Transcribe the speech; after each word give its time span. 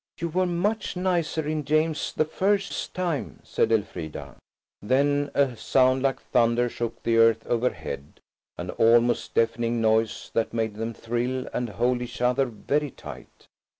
"You 0.19 0.29
were 0.29 0.47
much 0.47 0.95
nicer 0.97 1.47
in 1.47 1.63
James 1.63 2.11
the 2.11 2.25
First's 2.25 2.87
time," 2.87 3.39
said 3.43 3.71
Elfrida. 3.71 4.35
Then 4.81 5.29
a 5.35 5.55
sound 5.55 6.01
like 6.01 6.19
thunder 6.19 6.69
shook 6.69 7.03
the 7.03 7.17
earth 7.17 7.45
overhead, 7.45 8.19
an 8.57 8.71
almost 8.71 9.35
deafening 9.35 9.79
noise 9.79 10.31
that 10.33 10.55
made 10.55 10.73
them 10.73 10.95
thrill 10.95 11.47
and 11.53 11.69
hold 11.69 12.01
each 12.01 12.19
other 12.19 12.47
very 12.47 12.89
tight. 12.89 13.45